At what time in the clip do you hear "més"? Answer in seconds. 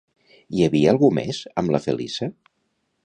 1.17-1.43